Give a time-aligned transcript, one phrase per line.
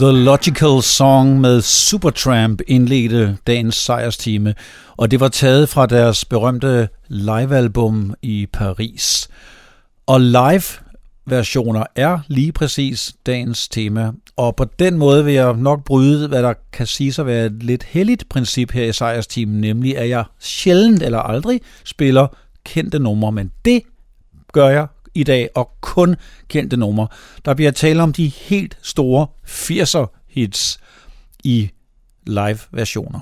[0.00, 4.54] The Logical Song med Supertramp indledte dagens sejrstime,
[4.96, 9.28] og det var taget fra deres berømte livealbum i Paris.
[10.06, 16.28] Og live-versioner er lige præcis dagens tema, og på den måde vil jeg nok bryde,
[16.28, 20.08] hvad der kan sige at være et lidt heldigt princip her i sejrstimen, nemlig at
[20.08, 22.26] jeg sjældent eller aldrig spiller
[22.64, 23.82] kendte numre, men det
[24.52, 26.16] gør jeg i dag, og kun
[26.48, 27.08] kendte numre.
[27.44, 30.80] Der bliver tale om de helt store 80'er hits
[31.44, 31.70] i
[32.26, 33.20] live-versioner.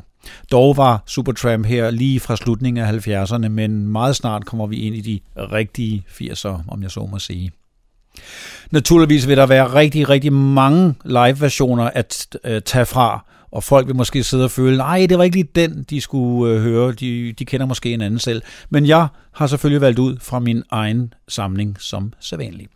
[0.53, 4.97] Dog var Supertramp her lige fra slutningen af 70'erne, men meget snart kommer vi ind
[4.97, 7.51] i de rigtige 80'er, om jeg så må sige.
[8.71, 13.97] Naturligvis vil der være rigtig, rigtig mange live-versioner at øh, tage fra, og folk vil
[13.97, 17.33] måske sidde og føle, nej, det var ikke lige den, de skulle øh, høre, de,
[17.33, 18.43] de kender måske en anden selv.
[18.71, 22.71] Men jeg har selvfølgelig valgt ud fra min egen samling som sædvanligt.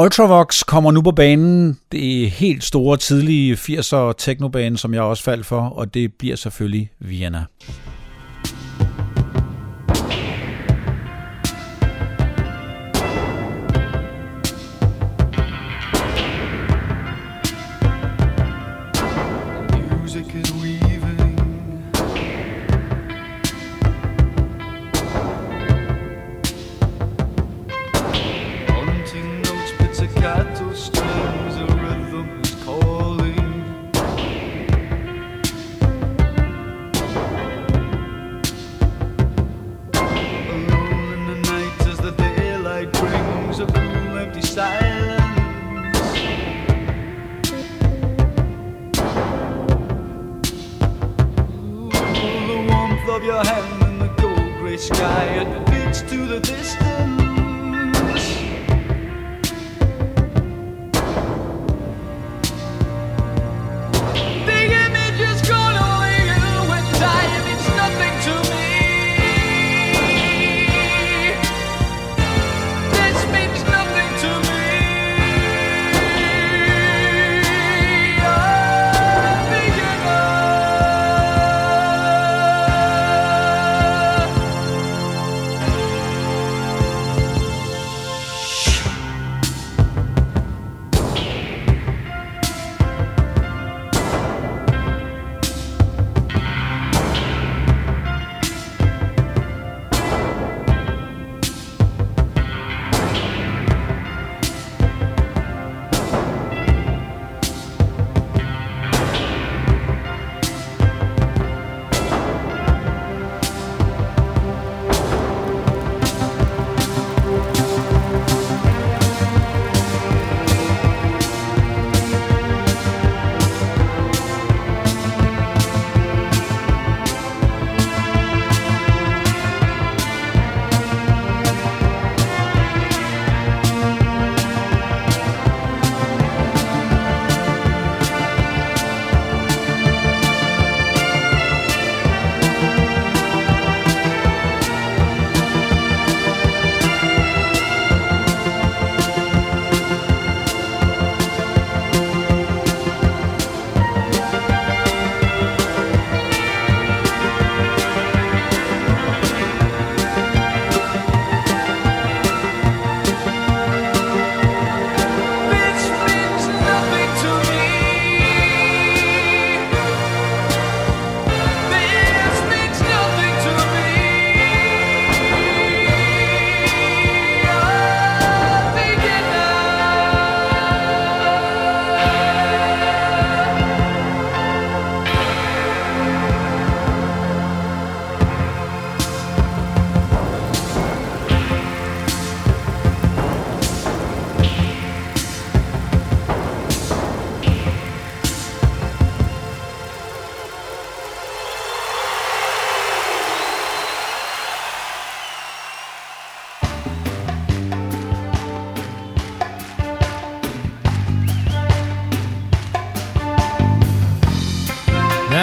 [0.00, 1.78] Ultravox kommer nu på banen.
[1.92, 6.36] Det er helt store, tidlige 80'er teknobane, som jeg også faldt for, og det bliver
[6.36, 7.44] selvfølgelig Vienna.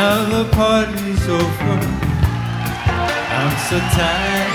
[0.03, 1.79] Now the party's over.
[3.39, 4.53] I'm so tired.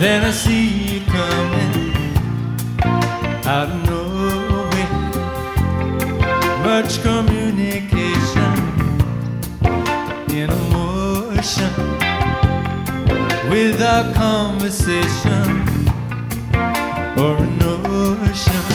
[0.00, 1.76] Then I see you coming
[3.54, 4.92] out of nowhere.
[6.64, 8.54] Much communication
[10.38, 11.72] in emotion
[13.50, 15.44] without conversation
[17.22, 18.71] or a notion.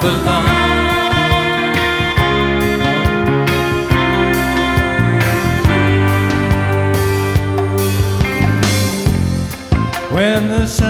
[0.00, 0.24] When
[10.48, 10.89] the sun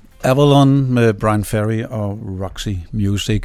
[0.23, 3.43] Avalon med Brian Ferry og Roxy Music.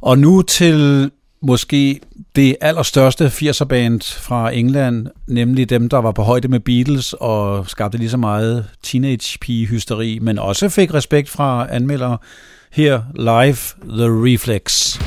[0.00, 1.10] Og nu til
[1.42, 2.00] måske
[2.36, 7.98] det allerstørste 80'er-band fra England, nemlig dem, der var på højde med Beatles og skabte
[7.98, 12.18] lige så meget teenage-pige-hysteri, men også fik respekt fra anmeldere.
[12.72, 14.98] Her live The Reflex.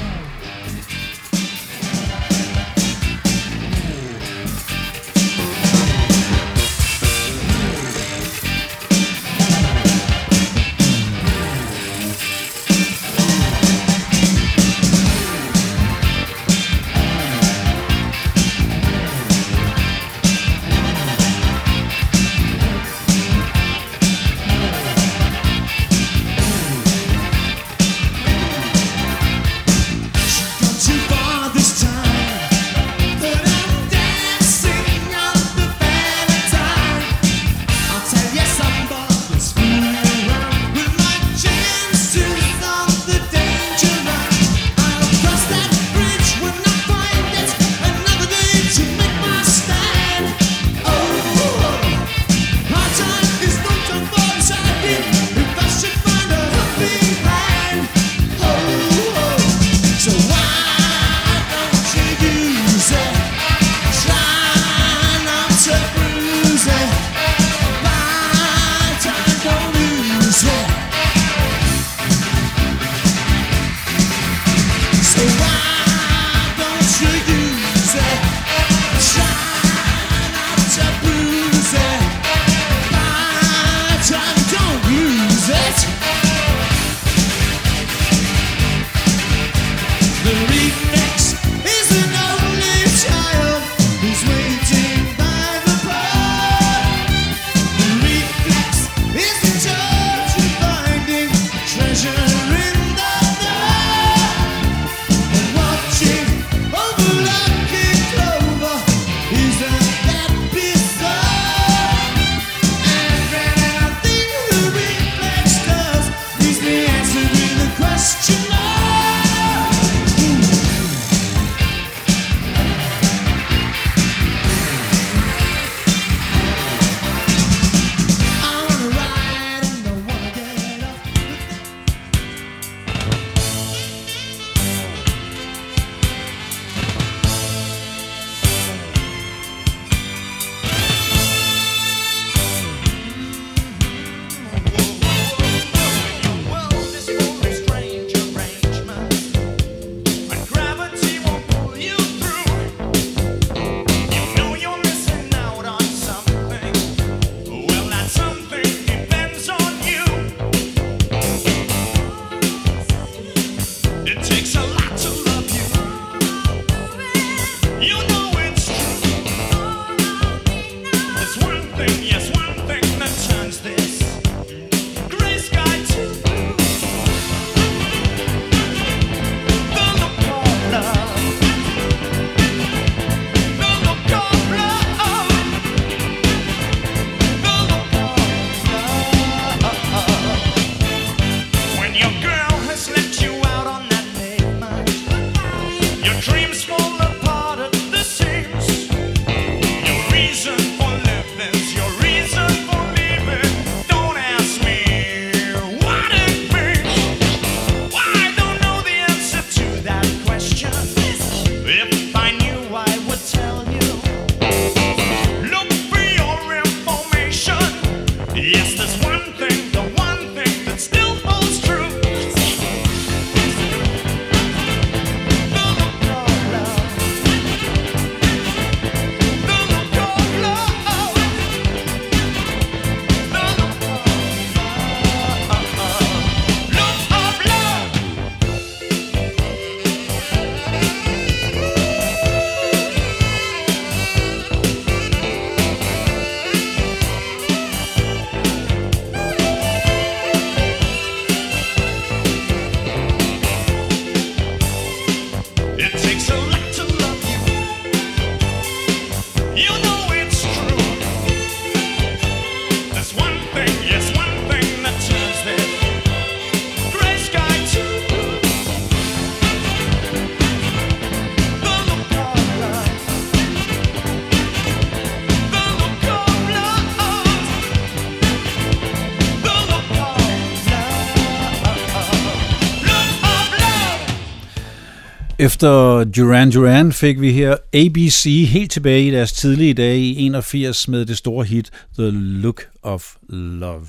[285.40, 290.88] Efter Duran Duran fik vi her ABC helt tilbage i deres tidlige dage i 81
[290.88, 293.88] med det store hit The Look of Love.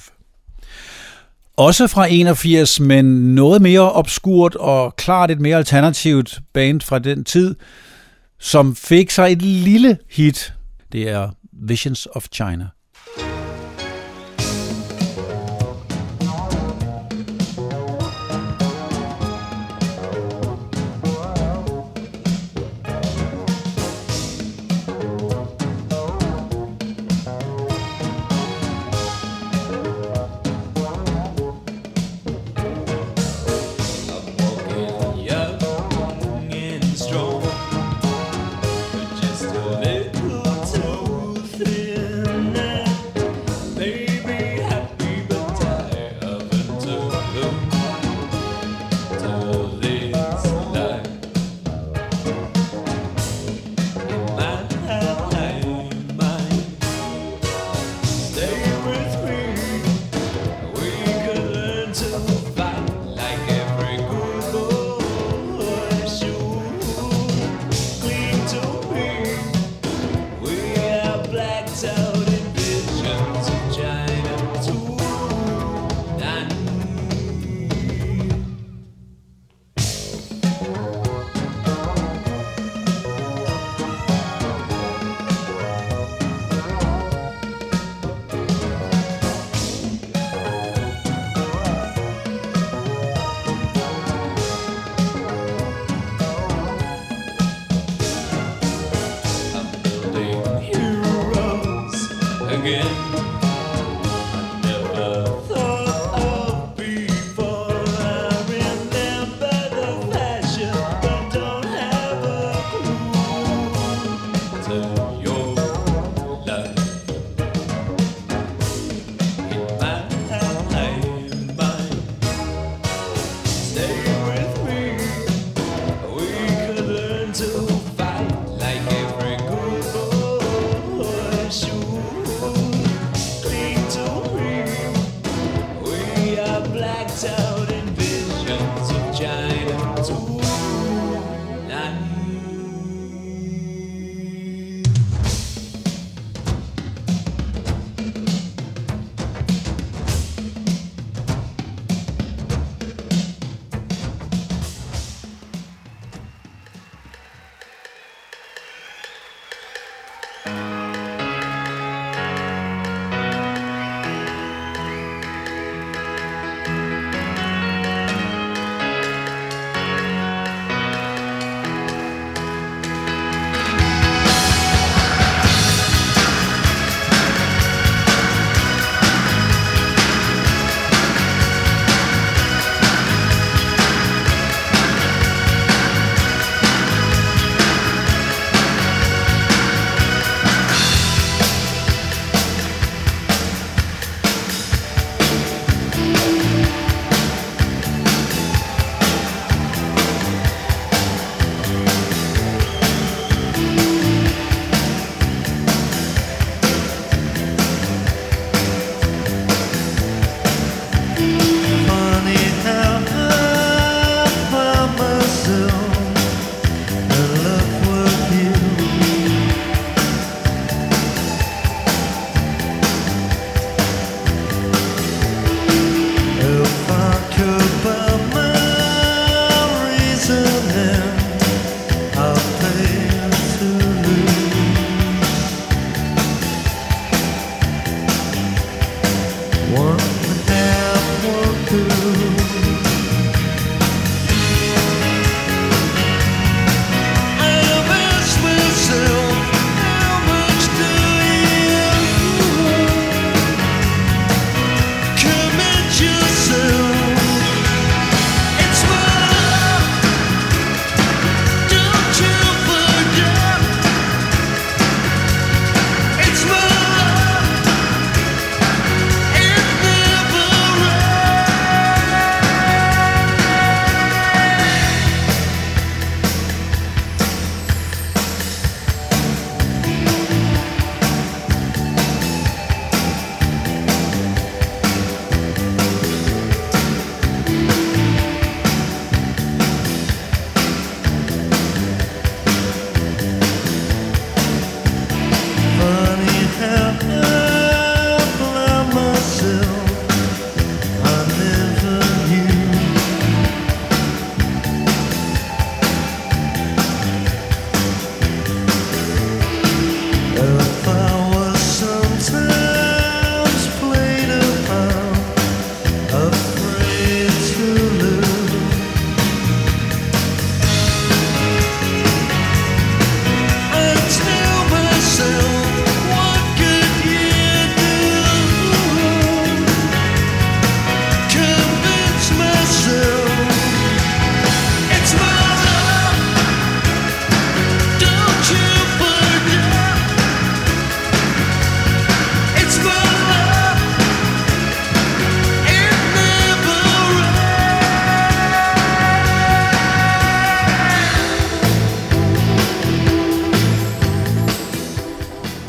[1.56, 7.24] Også fra 81, men noget mere obskurt og klart et mere alternativt band fra den
[7.24, 7.54] tid,
[8.38, 10.54] som fik sig et lille hit.
[10.92, 12.66] Det er Visions of China.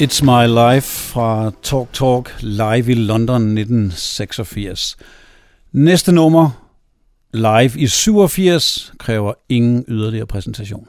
[0.01, 4.97] It's My Life fra Talk Talk live i London 1986.
[5.71, 6.49] Næste nummer,
[7.33, 10.87] live i 87, kræver ingen yderligere præsentation.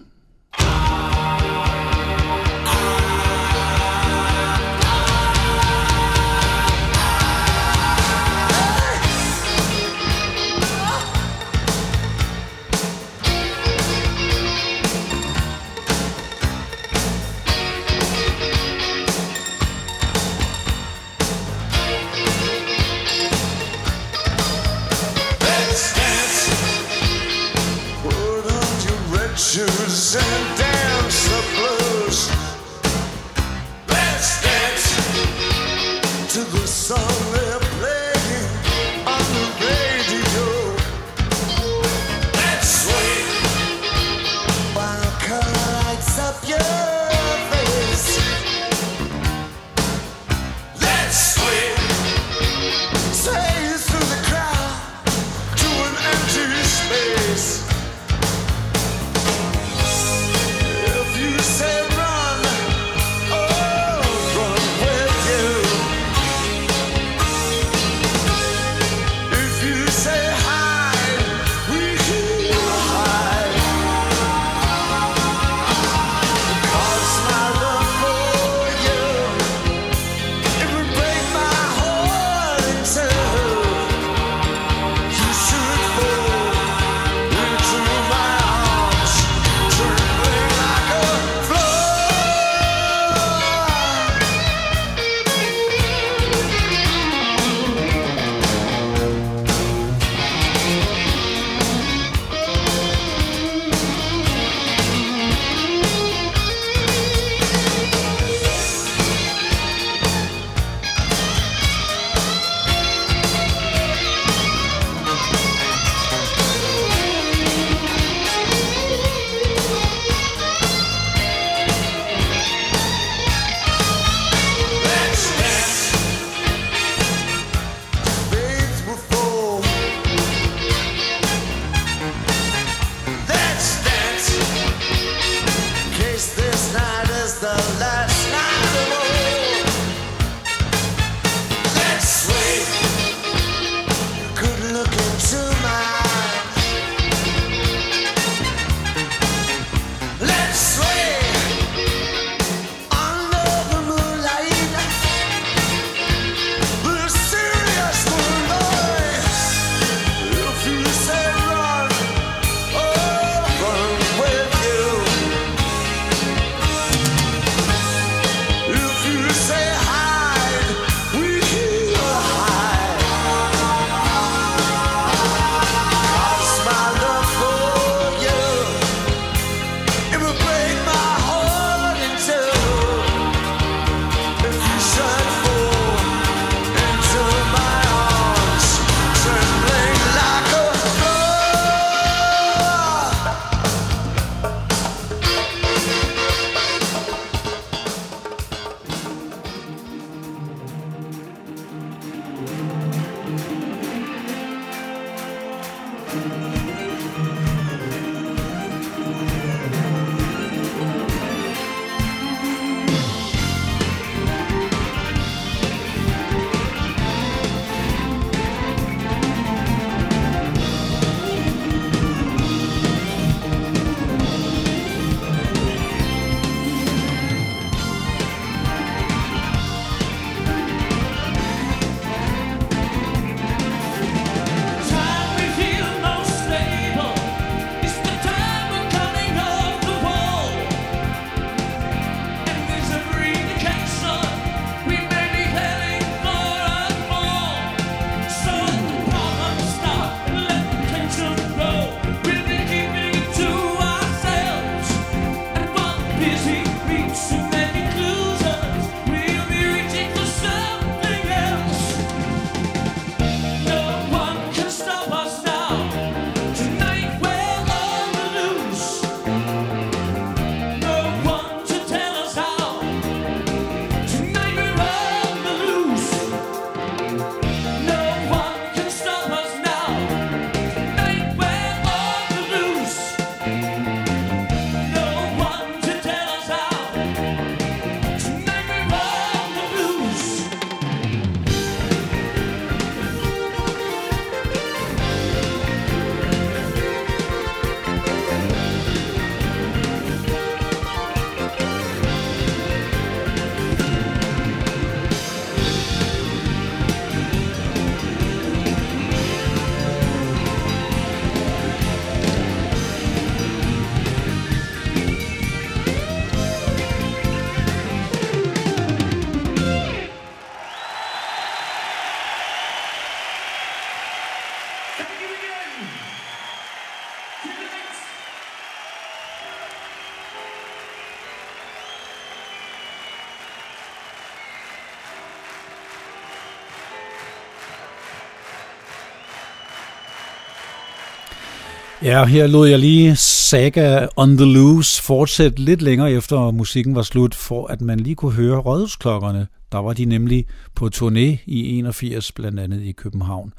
[342.11, 347.03] Ja, her lod jeg lige Saga on the Loose fortsætte lidt længere efter musikken var
[347.03, 349.47] slut, for at man lige kunne høre rådhusklokkerne.
[349.73, 353.53] Der var de nemlig på turné i 81, blandt andet i København.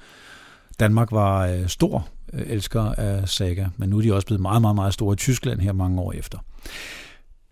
[0.80, 4.62] Danmark var øh, stor øh, elsker af Saga, men nu er de også blevet meget,
[4.62, 6.38] meget, meget store i Tyskland her mange år efter.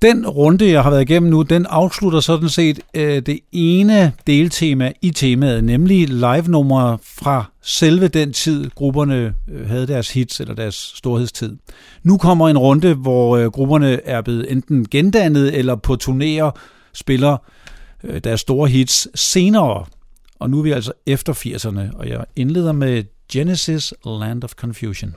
[0.01, 4.91] Den runde, jeg har været igennem nu, den afslutter sådan set øh, det ene deltema
[5.01, 10.93] i temaet, nemlig live-numre fra selve den tid, grupperne øh, havde deres hits eller deres
[10.95, 11.57] storhedstid.
[12.03, 16.59] Nu kommer en runde, hvor øh, grupperne er blevet enten gendannet eller på turnéer
[16.93, 17.37] spiller
[18.03, 19.85] øh, deres store hits senere.
[20.39, 25.15] Og nu er vi altså efter 80'erne, og jeg indleder med Genesis Land of Confusion.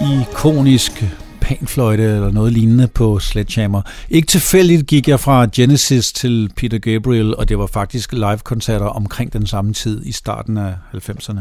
[0.00, 1.04] Ikonisk
[1.40, 3.82] panfløjte eller noget lignende på Sledgehammer.
[4.10, 9.32] Ikke tilfældigt gik jeg fra Genesis til Peter Gabriel, og det var faktisk live-koncerter omkring
[9.32, 11.40] den samme tid i starten af 90'erne.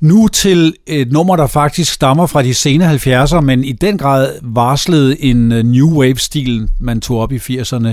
[0.00, 4.38] Nu til et nummer, der faktisk stammer fra de sene 70'er, men i den grad
[4.42, 7.88] varslede en øh, New Wave-stil, man tog op i 80'erne.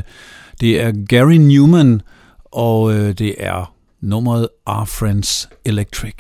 [0.62, 2.02] Det er Gary Newman,
[2.46, 6.16] og øh, det er nummeret Our Friends Electric.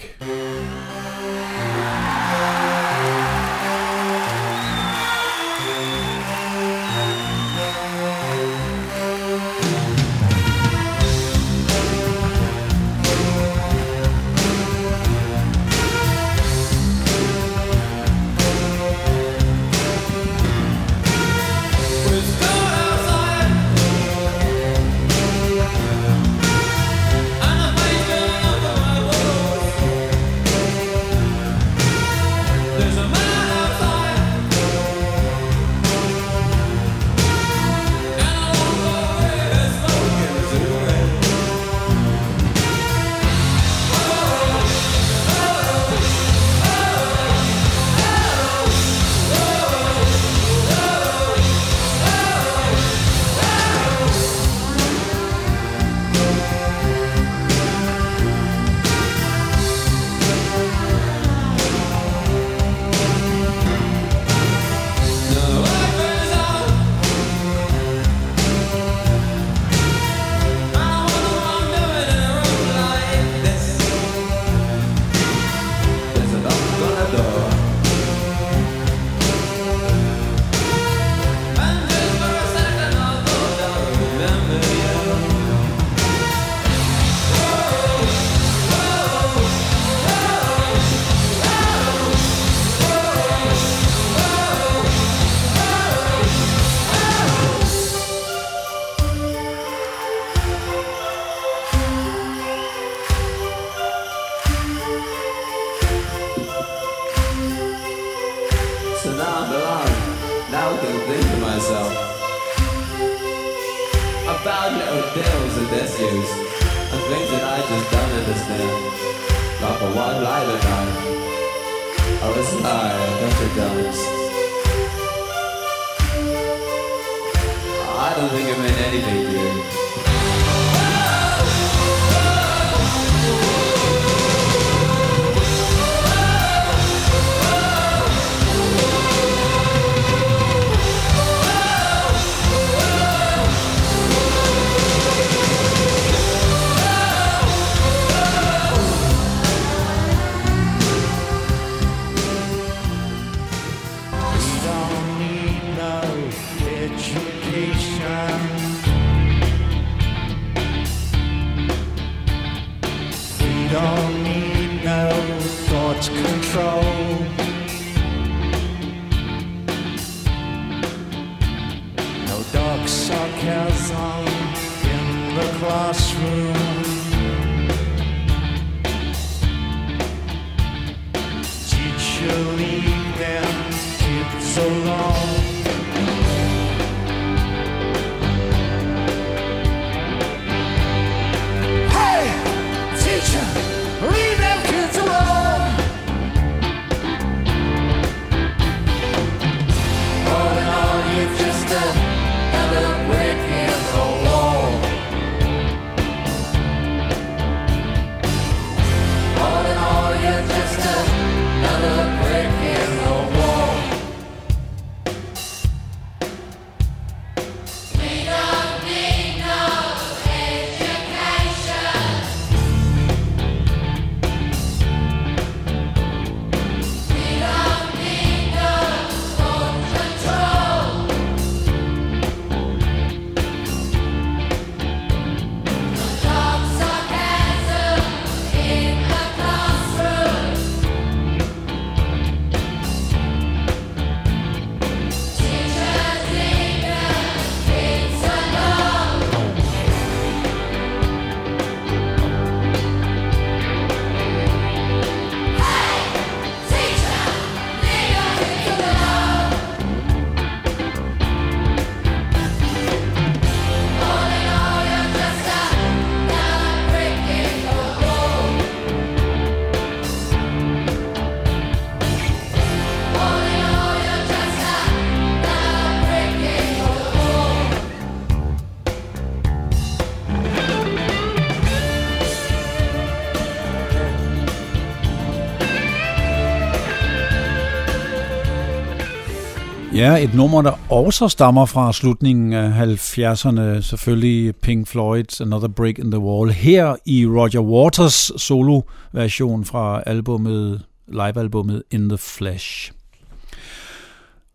[289.97, 295.99] Ja, et nummer, der også stammer fra slutningen af 70'erne, selvfølgelig Pink Floyd's Another Break
[295.99, 302.91] in the Wall, her i Roger Waters solo-version fra albumet, live-albummet In the Flesh.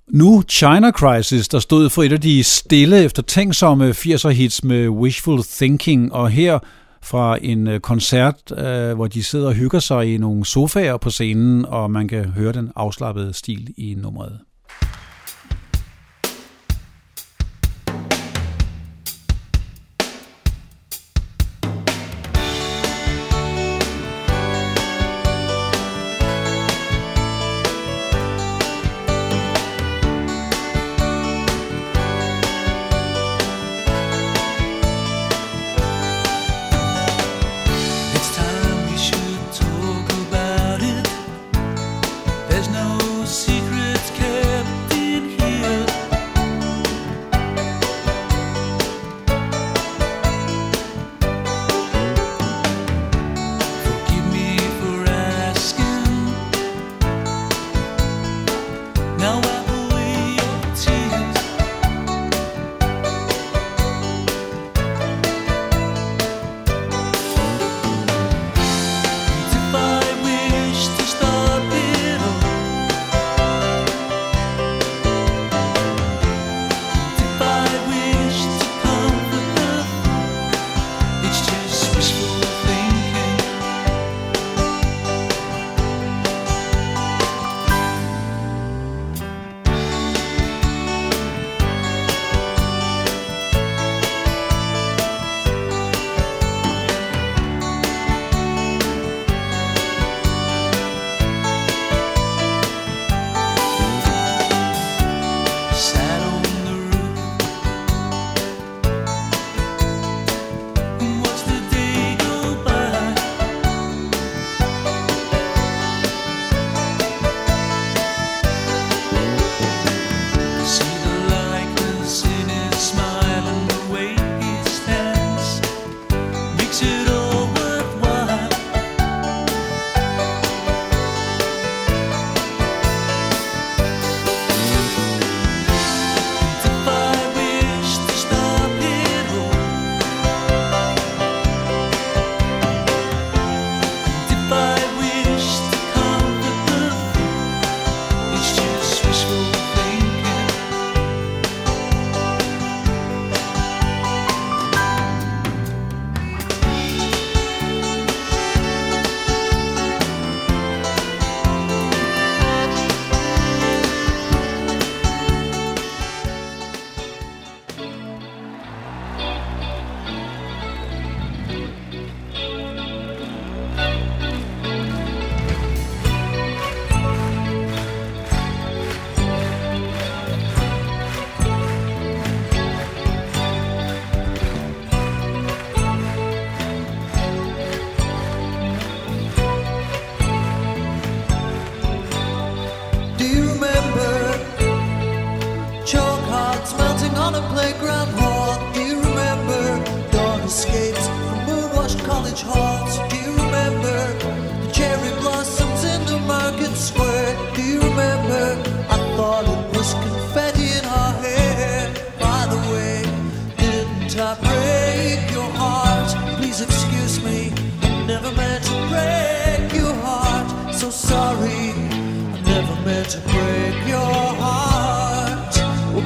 [0.08, 5.42] Nu China Crisis, der stod for et af de stille eftertænksomme 80'er hits med Wishful
[5.42, 6.58] Thinking, og her
[7.02, 11.10] fra en øh, koncert, øh, hvor de sidder og hygger sig i nogle sofaer på
[11.10, 14.38] scenen, og man kan høre den afslappede stil i nummeret.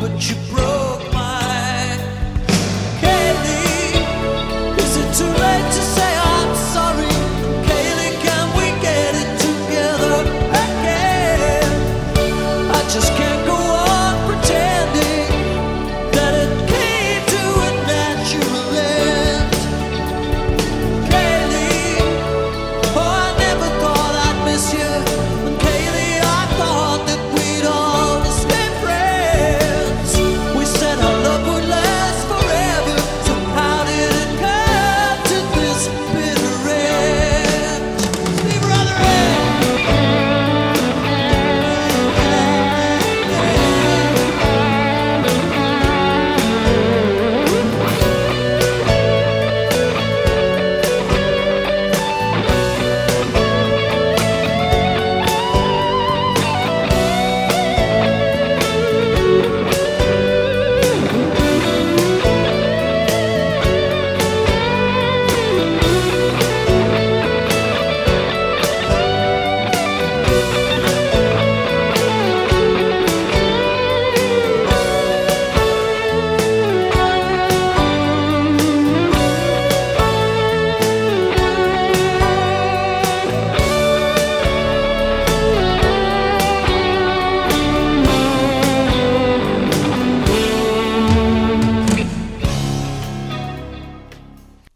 [0.09, 0.76] but you broke.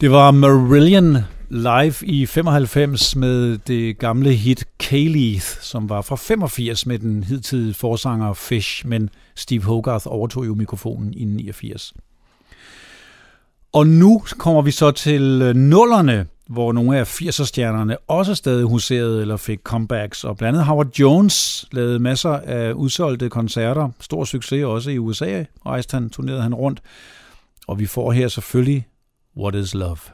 [0.00, 1.16] Det var Marillion
[1.48, 7.74] live i 95 med det gamle hit K-Leith, som var fra 85 med den hidtidige
[7.74, 11.94] forsanger Fish, men Steve Hogarth overtog jo mikrofonen i 89.
[13.72, 19.20] Og nu kommer vi så til øh, nullerne, hvor nogle af 80'er-stjernerne også stadig huserede
[19.20, 23.88] eller fik comebacks, og blandt andet Howard Jones lavede masser af udsolgte koncerter.
[24.00, 26.82] Stor succes også i USA, rejste han, turnerede han rundt.
[27.66, 28.86] Og vi får her selvfølgelig
[29.40, 30.12] What is Love?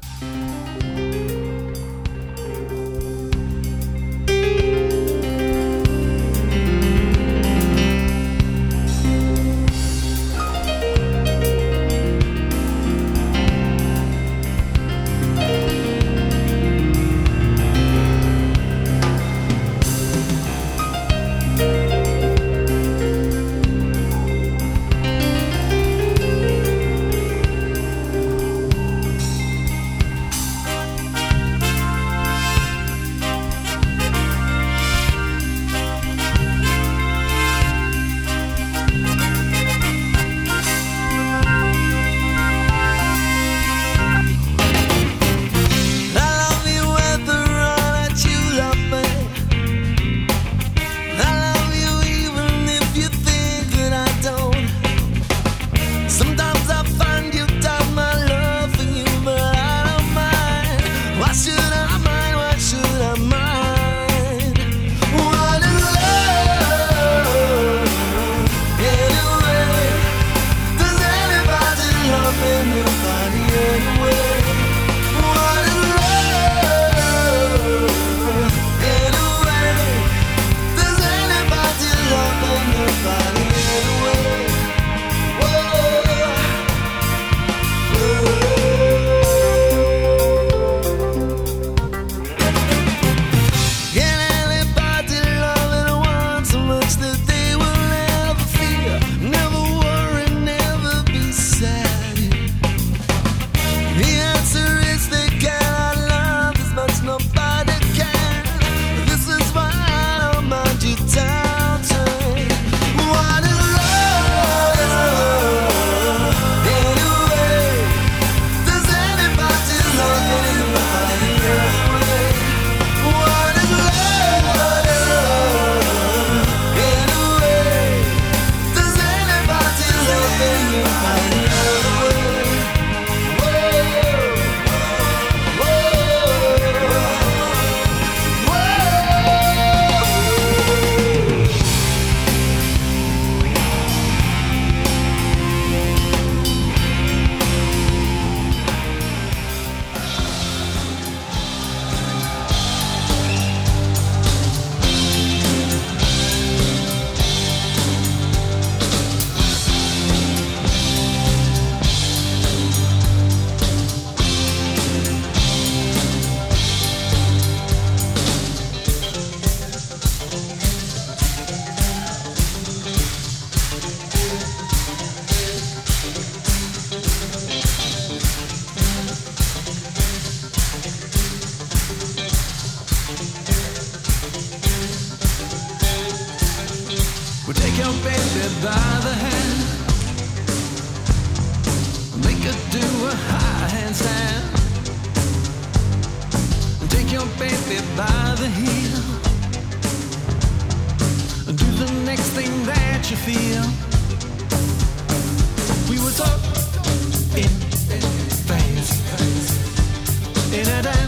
[210.58, 211.05] in a dance.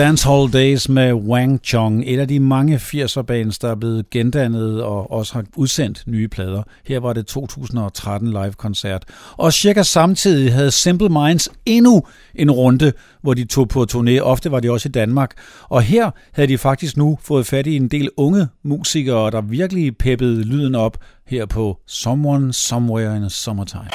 [0.00, 4.82] Dancehall Days med Wang Chong, et af de mange 80'er bands, der er blevet gendannet
[4.82, 6.62] og også har udsendt nye plader.
[6.84, 9.04] Her var det 2013 live-koncert.
[9.36, 12.02] Og cirka samtidig havde Simple Minds endnu
[12.34, 12.92] en runde,
[13.22, 14.18] hvor de tog på turné.
[14.20, 15.30] Ofte var de også i Danmark.
[15.68, 19.96] Og her havde de faktisk nu fået fat i en del unge musikere, der virkelig
[19.96, 23.90] peppede lyden op her på Someone Somewhere in a Summertime.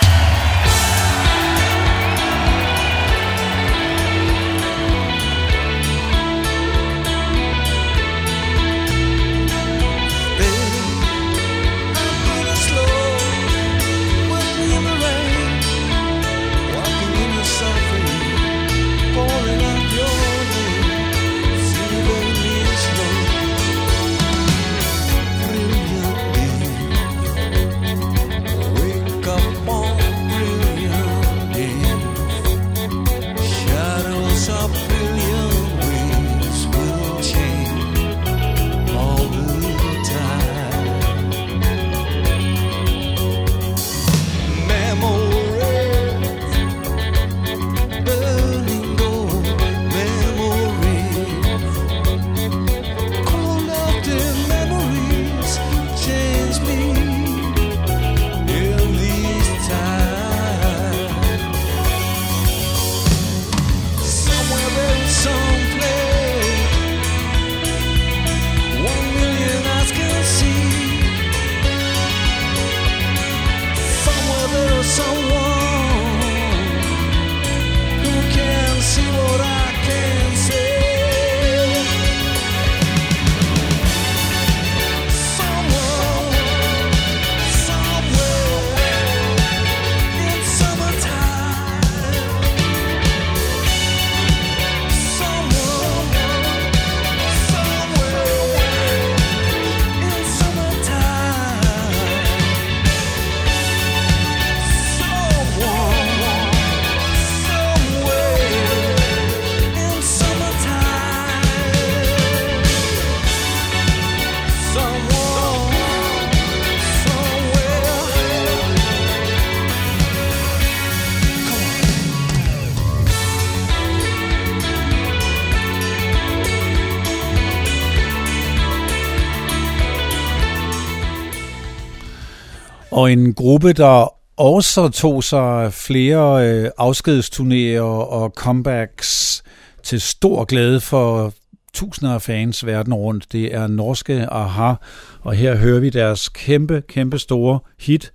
[133.06, 139.44] Og en gruppe, der også tog sig flere øh, afskedsturnéer og comebacks
[139.84, 141.34] til stor glæde for
[141.74, 143.32] tusinder af fans verden rundt.
[143.32, 144.74] Det er norske Aha,
[145.22, 148.12] og her hører vi deres kæmpe, kæmpe store hit,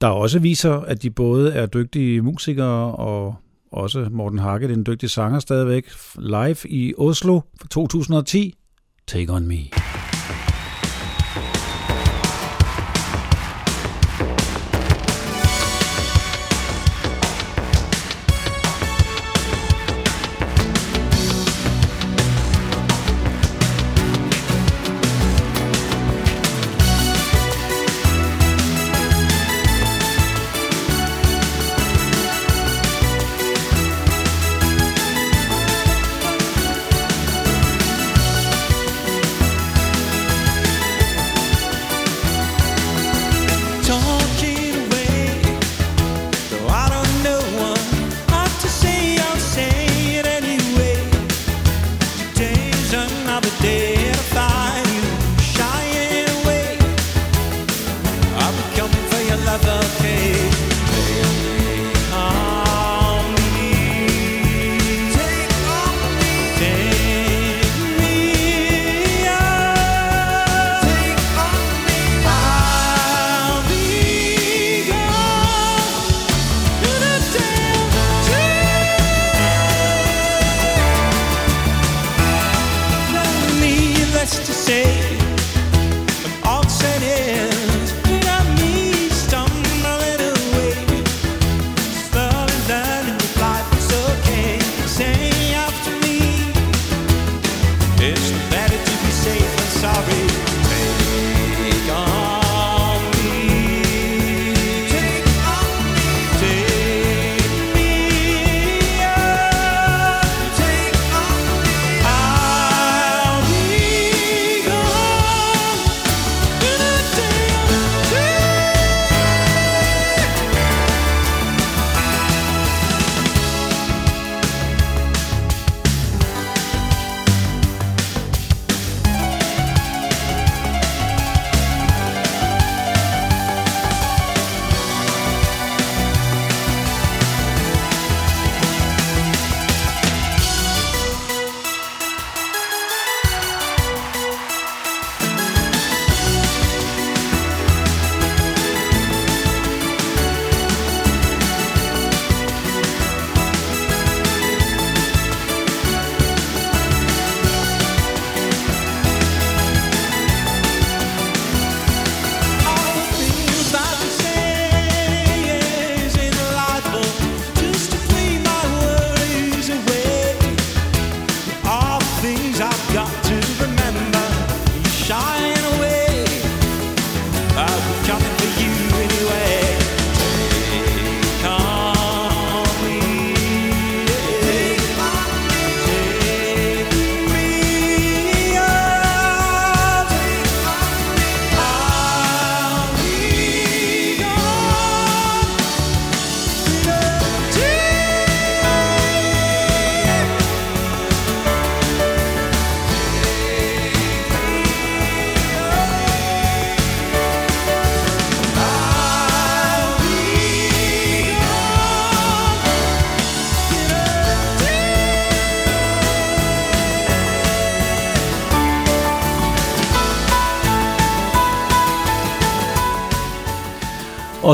[0.00, 3.34] der også viser, at de både er dygtige musikere og
[3.72, 5.84] også Morten Hakke, den dygtige sanger stadigvæk,
[6.18, 8.54] live i Oslo for 2010.
[9.06, 9.58] Take on me.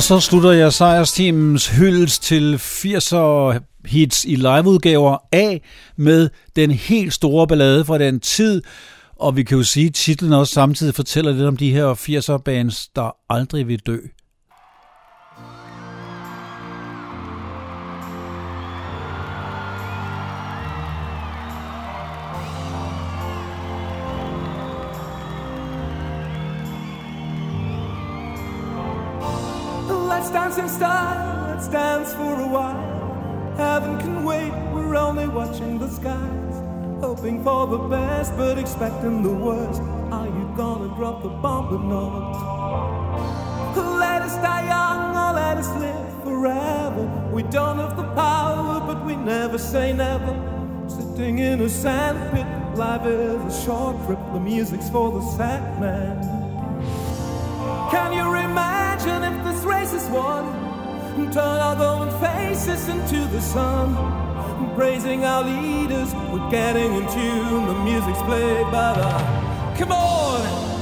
[0.01, 5.63] Og så slutter jeg sejrsteamens hyldest til 80'er hits i liveudgaver af
[5.97, 8.63] med den helt store ballade fra den tid.
[9.17, 12.37] Og vi kan jo sige, at titlen også samtidig fortæller lidt om de her 80'er
[12.37, 13.99] bands, der aldrig vil dø.
[30.81, 33.55] Style, let's dance for a while.
[33.59, 36.55] Heaven can wait, we're only watching the skies.
[37.03, 39.83] Hoping for the best, but expecting the worst.
[40.11, 42.33] Are you gonna drop the bomb or not?
[43.77, 47.05] Let us die young or let us live forever.
[47.31, 50.35] We don't have the power, but we never say never.
[50.89, 54.21] Sitting in a sandpit, life is a short trip.
[54.33, 56.17] The music's for the sad man.
[57.91, 60.70] Can you imagine if this race is won?
[61.33, 63.95] Turn our golden faces into the sun.
[64.75, 67.67] Praising our leaders, we're getting in tune.
[67.67, 70.80] The music's played, but uh, come on.